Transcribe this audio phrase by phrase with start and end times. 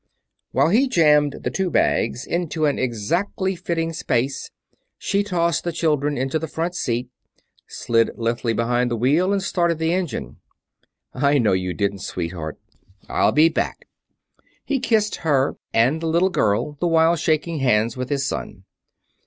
[0.51, 4.49] While he jammed the two bags into an exactly fitting space,
[4.97, 7.09] she tossed the children into the front seat,
[7.67, 10.37] slid lithely under the wheel, and started the engine.
[11.13, 12.57] "I know you didn't, sweetheart.
[13.07, 13.87] I'll be back."
[14.65, 18.63] He kissed her and the little girl, the while shaking hands with his son.